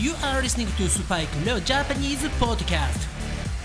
[0.00, 3.06] You are listening to Spike Leo Japanese Podcast.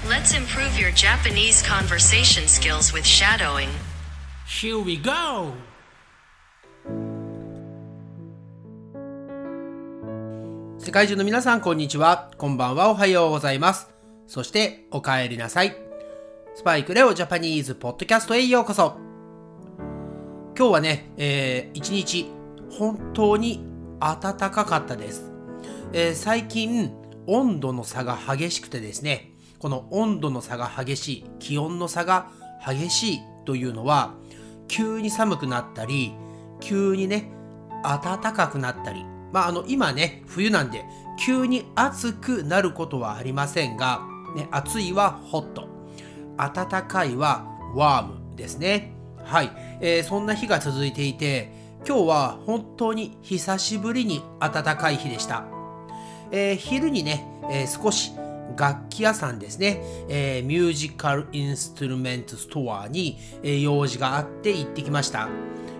[0.07, 3.69] Let's improve your Japanese conversation skills with shadowing.
[4.45, 5.53] Here we go!
[10.77, 12.29] 世界中の皆さん、こんにちは。
[12.37, 12.91] こんばんは。
[12.91, 13.89] おはようございます。
[14.27, 15.75] そして、お帰りなさい。
[16.53, 18.97] スパイクレオジャパニーズポッドキャストへようこそ。
[20.55, 22.29] 今日はね、えー、一日、
[22.69, 23.65] 本当に
[23.99, 25.38] 暖かかったです。
[25.93, 26.91] えー最近、
[27.27, 32.29] 温度の差が激しくてですね、この温度の差が激しい、気温の差が
[32.65, 34.13] 激しいというのは、
[34.67, 36.13] 急に寒くなったり、
[36.59, 37.31] 急にね、
[37.83, 40.83] 暖かくなったり、まあ、あの、今ね、冬なんで、
[41.19, 44.01] 急に暑くなることはありませんが、
[44.35, 45.67] ね、暑いはホット、
[46.37, 48.93] 暖かいはワームですね。
[49.23, 51.51] はい、えーそんな日が続いていて、
[51.87, 55.58] 今日は本当に久しぶりに暖かい日でした。
[56.31, 58.13] えー昼にね、えー少し
[58.57, 65.29] 楽器屋さんですね、えーミュージカルインストゥルメントストアに、えー用事があって行ってきました、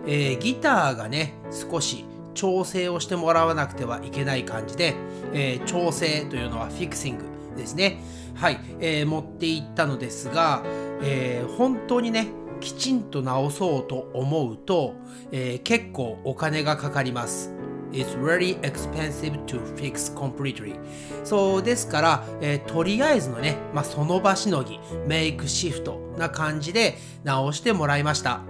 [0.06, 4.96] えーギターがね、少し調整をしてもらわなくてはいけない感じで、
[5.34, 7.26] え調整というのはフィクシング
[7.58, 8.00] ですね。
[8.36, 10.64] はい、え持って行ったのですが、
[11.02, 12.28] え本当にね、
[12.62, 14.94] きちんと直そうと思うと、
[15.34, 17.59] え結構お金がかかります。
[17.92, 20.76] Is very expensive to fix completely.
[21.24, 28.42] そうですから、えーとりあえずのね、まあ、その場しのぎ、メイクシフトな感じで直してもらいました。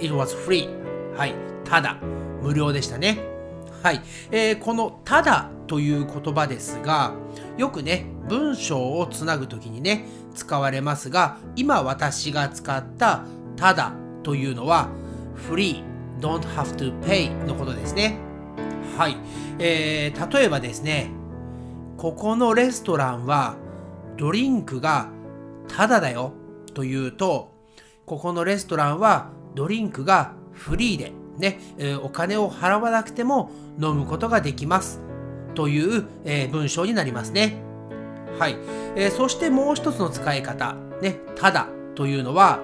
[0.00, 0.68] It was free.
[1.16, 1.96] はい、ただ、
[2.42, 3.18] 無料でしたね。
[3.82, 7.12] はい、えーこの「ただ」という言葉ですが
[7.56, 13.24] よくね文章をつなぐときにね使われますが今私が使った
[13.56, 14.88] 「ただ」というのは
[15.48, 15.84] 「free
[16.20, 18.18] don't have to pay」のことですね
[18.96, 19.16] はい、
[19.58, 21.10] えー例えばですね
[21.98, 23.56] ここのレストランは
[24.16, 25.08] ドリンクが
[25.68, 26.32] タダだよ
[26.74, 27.52] というと
[28.06, 35.00] ここのレストランはドリンクがフリーでね、えーお金を払わなくても飲むことができます
[35.54, 37.56] という、えー文章になりますね。
[38.38, 38.56] はい、
[38.96, 42.60] えーそしてもう一つの使い方、ね、ただというのは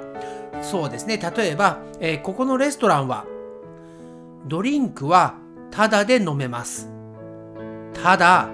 [0.62, 1.18] そうですね。
[1.18, 3.26] 例えば、えここのレストランは
[4.46, 5.34] ドリンクは
[5.72, 6.88] タダで飲めます。
[7.94, 8.48] ただ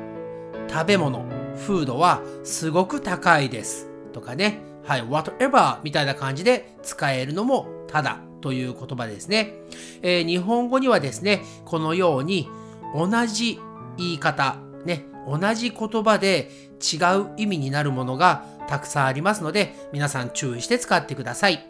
[0.71, 1.25] 食べ物、
[1.56, 3.89] フードはすごく高いです。
[4.12, 9.55] とかね、はい、whatever みたいな感じで使えるのもただという言葉ですね。
[10.01, 12.49] えー日本語にはですね、このように
[12.95, 13.59] 同じ
[13.97, 16.50] 言い方、ね、同じ言葉で
[16.81, 21.69] 違う意味になるものがたくさんありますので、皆さん注意して使ってください。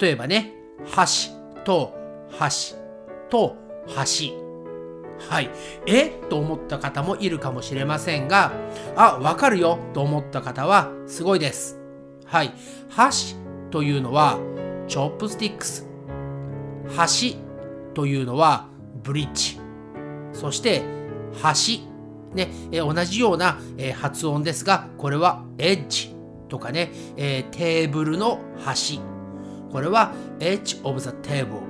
[0.00, 0.52] 例えばね、
[0.90, 1.30] 箸
[1.64, 1.94] と
[2.36, 2.74] 箸
[3.30, 3.56] と
[3.86, 4.45] 箸。
[5.18, 5.50] はい。
[5.86, 6.08] え？
[6.28, 8.52] と思った方もいるかもしれませんが、
[8.96, 11.78] あ、わかるよと思った方はすごいです。
[12.26, 12.52] はい。
[12.90, 13.36] 箸
[13.70, 14.38] というのは、
[14.88, 15.86] チョップスティックス。
[16.94, 17.36] 箸
[17.94, 18.68] というのは、
[19.02, 19.58] ブリッジ。
[20.32, 20.82] そして、
[21.42, 21.82] 端。
[22.34, 26.14] ね、え同じような、え発音ですが、これはエッジ
[26.48, 29.00] とかね、えテーブルの端。
[29.72, 31.62] これは edge of the table。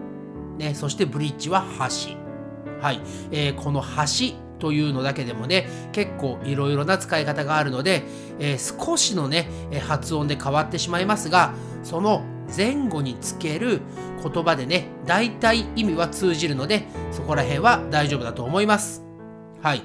[0.58, 2.16] ね、そしてブリッジは端。
[2.80, 3.00] はい、
[3.30, 8.04] えーこの端というのだけでもね、結構いろいろな使い方があるので、
[8.38, 9.48] えー少しのね、
[9.86, 12.22] 発音で変わってしまいますが、その
[12.54, 13.80] 前後につける
[14.22, 19.04] 言葉でね、大体意味は通じるので、そこら辺は大丈夫だと思います。
[19.62, 19.82] はい。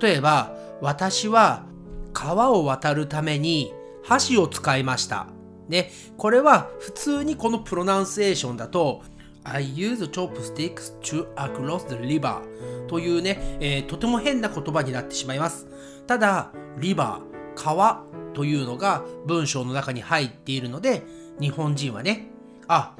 [0.00, 1.64] 例えば、私は
[2.12, 3.72] 川を渡るために
[4.02, 5.28] 箸を使いました。
[5.68, 9.02] ね、これは普通にこのプロナンセーションだと
[9.44, 12.40] I use chopsticks to across the river
[12.88, 15.66] というね、えーとても変な言葉になってしまいます。
[16.06, 21.02] ただ、リバー、川というのが文章の中に入っているので、
[21.40, 22.26] 日本人はね、
[22.68, 22.94] あ、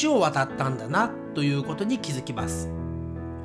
[0.00, 2.70] 橋を渡ったんだなということに気づきます。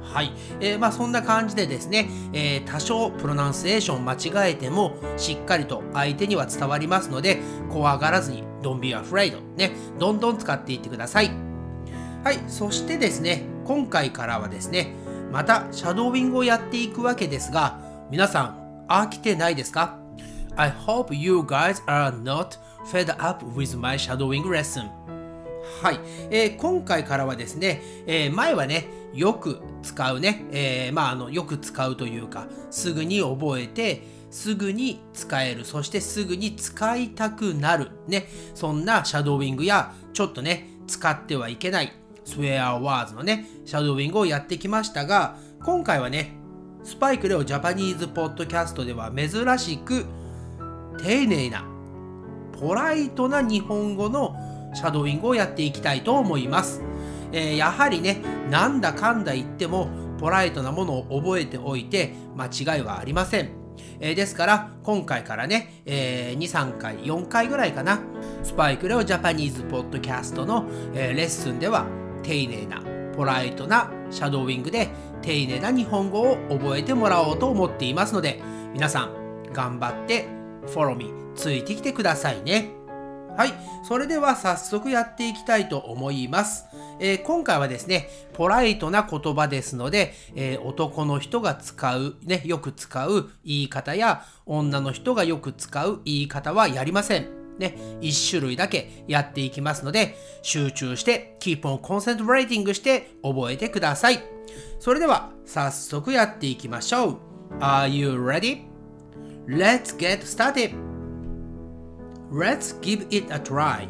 [0.02, 7.40] はい、えーまあそんな感じでですね、えー多少プロナンセーション間違えてもしっかりと相手には伝わりますので
[7.70, 11.51] 怖がらずに Don't be afraid ねどんどん使っていってください
[12.24, 14.94] はいそしてですね今回からはですね
[15.32, 17.80] またシャドーイングをやっていくわけですが
[18.12, 19.98] 皆さん飽きてないですか
[20.56, 22.60] ？I hope you guys are not
[22.92, 24.90] fed up with my shadowing lesson.
[25.82, 46.36] はい、えー今回からはですね、えー前はね、よく使うね、えーまあ、あの、よく使うというか、すぐに覚えて、すぐに使える、そしてすぐに使いたくなる、ね、そんなシャドーイングや、ちょっとね、使ってはいけない、スウェアワーズのね、シャドーイングをやってきましたが、今回はね、
[46.84, 49.30] スパイクレオジャパニーズポッドキャストでは珍
[49.60, 50.06] しく
[51.04, 51.64] 丁寧な
[52.60, 54.36] ポライトな日本語の
[54.74, 56.82] シャドーイングをやっていきたいと思います。
[57.32, 59.90] えー、やはりね、なんだかんだ言っても
[60.20, 63.50] ポライトなものを覚えておいて間違いはありません。
[64.00, 68.00] えー、ですから今回からね、えー、2、3回、4回ぐらいかな、
[68.44, 71.86] スパイクレオジャパニーズポッドキャストの、えー、レッスンでは
[72.24, 72.82] 丁寧な
[73.16, 74.90] ポライトなシャドーイングで
[75.22, 78.42] 丁寧な日本語を覚えてもらおうと思っていますので
[78.74, 80.28] 皆さん頑張って
[80.68, 82.82] フォローミーついてきてくださいね。
[83.38, 83.54] はい。
[83.84, 86.66] それでは早速やっていきたいと思います。
[87.00, 97.41] えー、今回はですね、ポライトな言葉ですので、えー、男の人が使う、ね、よく使う言い方や、女の人がよく使う言い方はやりません。
[97.60, 104.20] ね、1種類だけやっていきますので、集中して、keep on concentrating して覚えてください。
[104.80, 107.18] それでは、早速やっていきましょう。
[107.60, 110.92] Are you ready?Let's get started!
[112.32, 113.90] Let's give it a try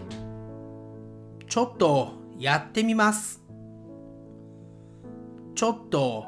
[1.47, 3.39] ちょっとやってみます
[5.53, 6.25] ちょっと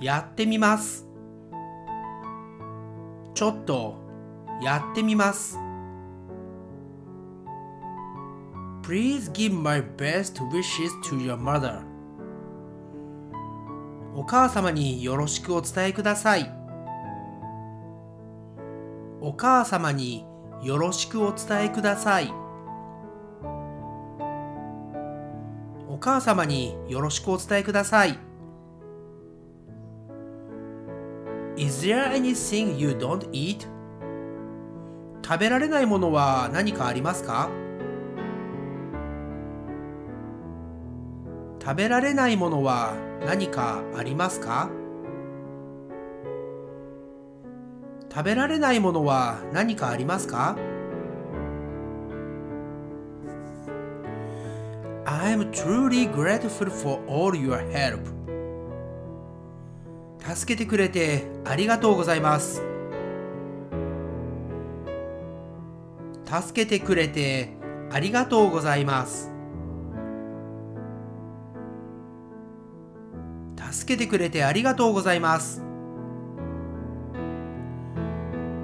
[0.00, 1.06] やってみます
[3.34, 3.96] ちょっと
[4.62, 5.58] やってみます
[8.86, 11.80] Please give my best wishes to your mother.
[14.14, 16.48] お母様によろしくお伝えください。
[19.20, 20.24] お母様に
[20.62, 22.32] よろしくお伝えください。
[25.88, 28.16] お母様によろしくお伝えください。
[31.56, 33.66] Is there anything you don't eat?
[35.24, 37.50] 食べられないものは何かありますか？
[41.66, 42.94] 食べられないものは
[43.26, 44.70] 何かありますか？
[48.08, 50.56] 食べられないものは何かありますか
[55.06, 57.98] ？I'm truly grateful for all your help.
[60.20, 62.62] 助けてくれてありがとうございます。
[66.24, 67.56] 助けてくれて
[67.90, 69.32] ありがとうございます。
[73.86, 75.62] 助けてくれてありがとうございます。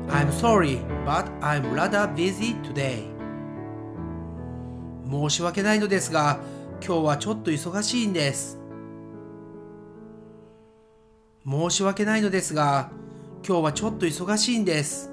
[0.09, 3.05] I'm sorry, but I'm rather busy today.
[5.09, 6.41] 申し訳ないのですが、
[6.85, 8.59] 今日はちょっと忙しいんです。
[11.47, 12.91] 申し訳ないのですが、
[13.47, 15.13] 今日はちょっと忙しいんです。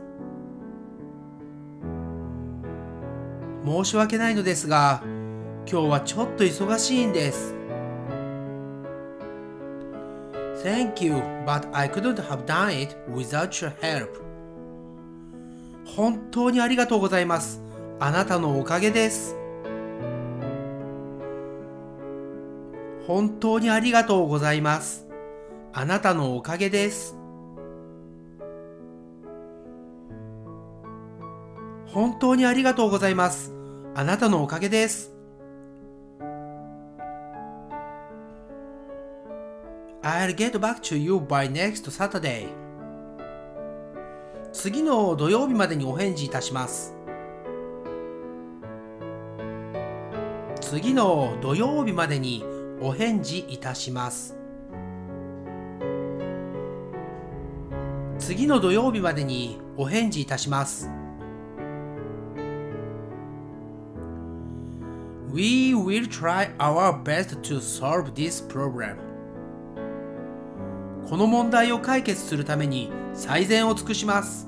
[3.63, 5.03] 申し訳ないのですが、
[5.71, 7.58] 今日はちょっと忙しいんです。
[10.63, 11.15] Thank you,
[11.45, 14.09] but I couldn't have done it without your help.
[15.85, 17.61] 本当にありがとうございます。
[17.99, 19.35] あなたのおかげです。
[23.07, 25.07] 本当にありがとうございます。
[25.73, 27.15] あなたのおかげです。
[31.87, 33.53] 本当にありがとうございます。
[33.95, 35.18] あなたのおかげです。
[40.01, 42.47] I'll get back to you by next Saturday.
[44.53, 46.95] 次の土曜日までにお返事いたします。
[50.61, 52.45] 次の土曜日までに
[52.79, 54.37] お返事いたします。
[58.19, 60.89] 次の土曜日までにお返事いたします。
[65.33, 69.08] We will try our best to solve this problem.
[71.09, 74.45] この問題を解決するために最善を尽くします。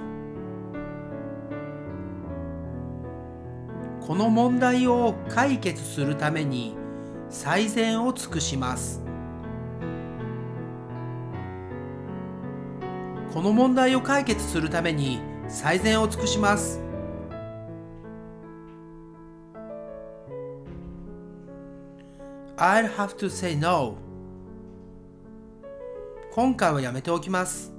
[4.06, 6.76] この問題を解決するために
[7.32, 9.02] 最善を尽くします。
[13.34, 16.80] この問題を解決するために最善を尽くします。
[22.58, 24.11] I'll have to say no.
[26.34, 27.74] 今回はやめておきます。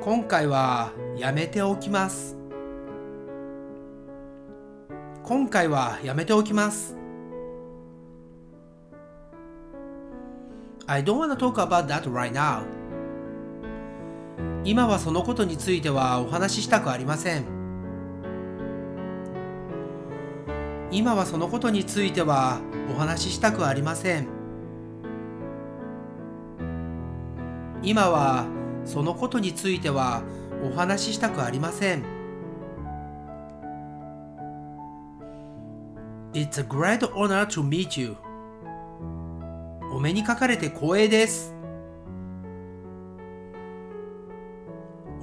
[0.00, 2.36] 今回はやめておきます。
[5.22, 6.96] 今回はやめておきます。
[10.88, 12.64] I don't wanna talk about that right now.
[14.64, 17.44] 今はそのことについてはお話ししたくありません。
[20.90, 22.60] 今はそのことについては
[22.92, 24.35] お話ししたくありません。
[27.86, 28.48] 今は
[28.84, 30.24] そのことについては
[30.60, 32.02] お話ししたくありません。
[36.32, 38.16] It's a great honor to meet you.
[39.94, 41.54] お目にかかれて光栄です。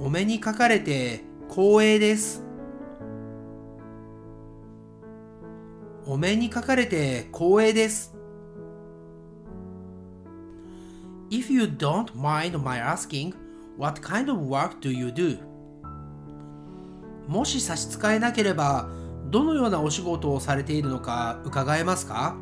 [0.00, 2.42] お目にかかれて光栄です。
[6.06, 8.13] お目にかかれて光栄です。
[11.30, 13.34] If you don't mind my asking,
[13.76, 15.38] what kind of work do you do?
[17.26, 18.88] もし差し支えなければ、
[19.30, 22.36] どのようなお仕事をされているのか伺えますか？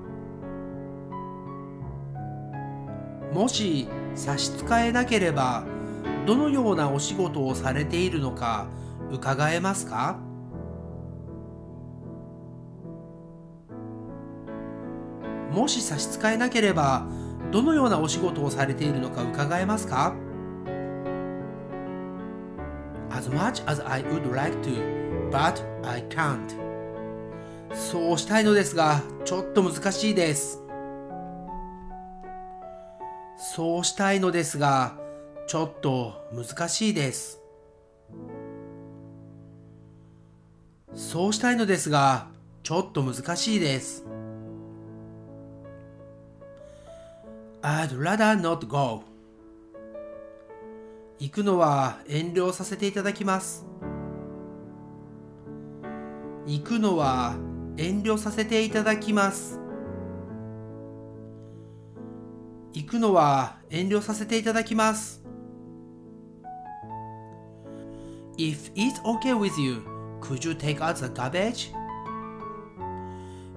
[3.33, 5.65] もし差し支えなければ、
[6.27, 8.67] どのようなお仕事をされているのか
[9.11, 10.19] 伺えますか？
[15.53, 17.07] もし差し支えなければ、
[17.53, 20.15] どのようなお仕事をされているのか伺えますか
[23.11, 26.39] ？As much as I would like to, but I can't.
[27.75, 30.63] そうしたいのですが、ちょっと難しいです。
[33.37, 34.97] そうしたいのですが、
[35.47, 37.39] ちょっと難しいです。
[40.95, 42.29] そうしたいのですが、
[42.63, 44.07] ちょっと難しいです。
[47.63, 49.05] I'd rather not go.
[51.21, 53.65] 行くのは遠慮させていただきます。
[56.45, 57.37] 行くのは
[57.77, 59.61] 遠慮させていただきます。
[62.73, 65.23] 行くのは遠慮させていただきます。
[68.39, 69.83] If it's okay with you,
[70.21, 71.73] could you take out the garbage?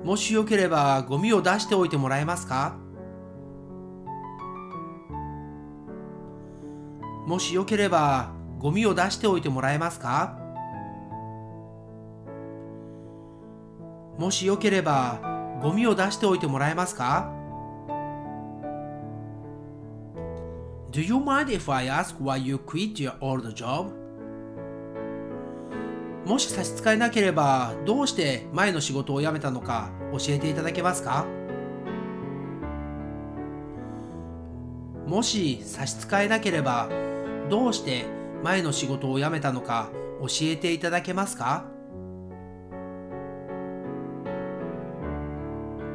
[0.03, 2.84] もしよければゴミを出しておいてもらえますか？
[7.25, 10.39] もしよければゴミを出しておいてもらえますか？
[14.17, 15.19] もしよければ
[15.61, 17.31] ゴミを出しておいてもらえますか
[20.91, 23.91] ？Do you mind if I ask why you quit your old job?
[26.25, 31.25] もし差し支えなければどうして前の仕事を辞めたのか教えていただけますか？
[35.05, 36.89] もし差し支えなければ
[37.49, 38.05] どうして
[38.43, 41.65] 前の仕事を辞めたのか教えていただけますか？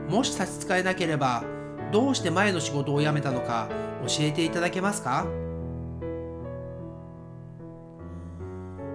[0.08, 1.44] もし差し支えなければ
[1.92, 3.68] どうして前の仕事を辞めたのか
[4.06, 5.26] 教えていただけますか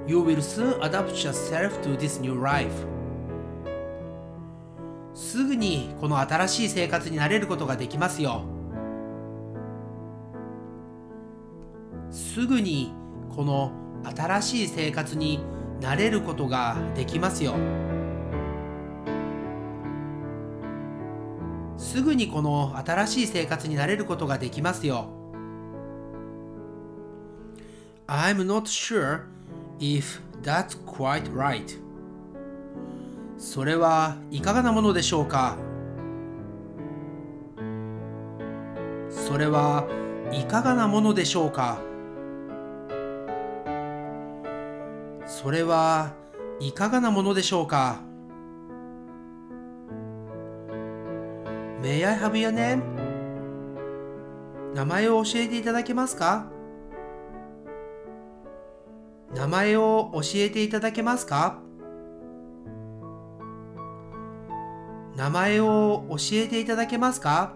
[0.08, 2.72] ？You will soon adapt yourself to this new life.
[5.14, 8.44] すぐにこの新しい生活に慣れることができますよ。
[12.36, 12.92] すぐに
[13.34, 13.72] この
[14.04, 15.40] 新しい生活に
[15.80, 17.54] 慣れることができますよ。
[21.78, 25.08] すぐにこの新しい生活に慣れることができますよ。
[28.06, 29.22] I'm not sure
[29.80, 31.80] if that's quite right.
[33.38, 35.58] それはいかがなものでしょうか
[39.10, 39.88] それは
[40.34, 41.95] いかがなものでしょうか
[45.46, 46.16] それは
[46.60, 48.00] いかがなものでしょうか
[51.84, 52.82] ？May I have your name?
[54.74, 56.48] 名前を教えていただけますか？
[59.36, 61.60] 名前を教えていただけますか？
[65.16, 67.54] 名前を教えていただけますか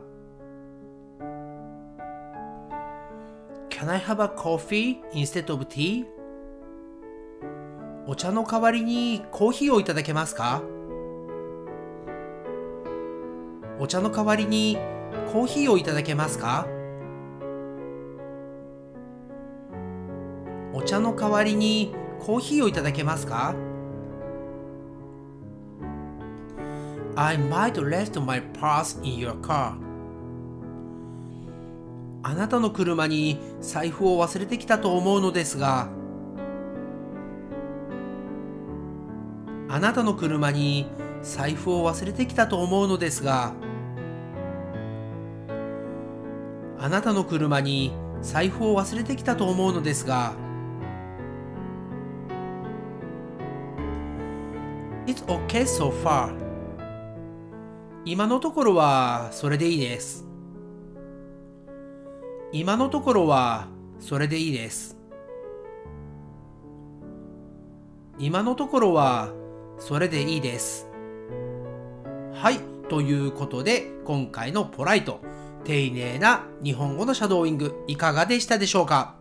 [3.71, 6.05] ？Can I have a coffee instead of tea?
[8.11, 10.63] お茶の代わりにコーヒーをいただけますか？
[13.79, 14.79] お茶の代わりに
[15.31, 16.65] コーヒーをいただけますか？
[20.73, 23.53] お茶の代わりにコーヒーをいただけますか
[27.15, 29.75] ？I might rest my purse in your car.
[32.23, 35.89] あなたの車に財布を忘れてきたと思うのですが、
[39.71, 40.87] あなたの車に
[41.21, 43.53] 財布を忘れてきたと思うのですが、
[46.79, 50.33] あなたの車に財布を忘れてきたと思うのですが、
[55.05, 56.33] It's okay so far.
[58.05, 60.25] 今のところはそれでいいです。
[62.51, 63.67] 今のところは
[63.99, 64.97] それでいいです。
[68.17, 69.31] 今のところは、
[69.79, 70.87] それでいいです。
[72.33, 72.59] はい。
[72.89, 75.21] ということで、今回のポライト、
[75.63, 79.15] 丁寧な日本語のシャドーイング、いかがでしたでしょうか？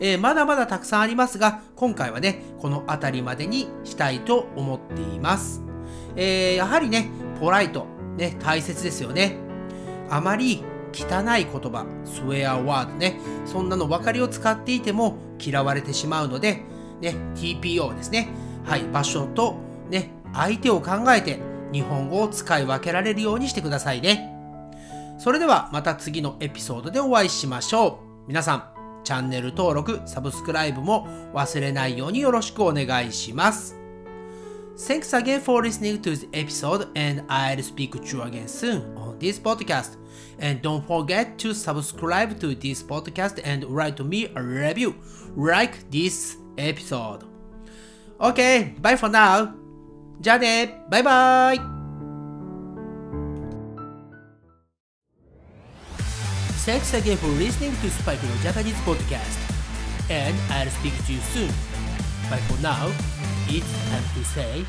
[0.00, 5.62] えーまだまだたくさんありますが、今回はね、この辺りまでにしたいと思っています。
[6.16, 7.86] えーやはりね、ポライト、
[8.16, 9.36] ね、大切ですよね。
[10.08, 10.62] あまり
[10.92, 16.62] 汚い言葉、スウェアワードね、そんなの分かりを使っていても嫌われてしまうので、
[17.00, 18.28] ね、TPO ですね。
[18.64, 19.56] はい、場所と
[19.88, 21.40] ね、相手を考えて
[21.72, 24.34] 日本語を使い分けられるようにしてくださいね。
[25.18, 28.28] それではまた次のエピソードでお会いしましょう。
[28.28, 28.64] 皆さん、
[29.04, 33.76] チャンネル登録、サブスクライブも忘れないようによろしくお願いします。
[34.76, 39.40] Thanks again for listening to the episode, and I'll speak to you again soon on this
[39.40, 39.98] podcast.
[40.38, 44.94] And don't forget to subscribe to this podcast and write me a review
[45.36, 47.24] like this episode.
[48.20, 49.67] Okay, bye for now.
[50.19, 51.73] じゃあね、バイバイ
[56.65, 59.37] Thanks again for listening to Spike No Japanese podcast.
[60.09, 61.49] And I'll speak to you soon.
[62.29, 62.87] But for now,
[63.49, 64.65] it's time to say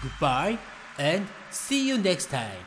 [0.00, 0.58] goodbye
[0.96, 2.62] and see you next time.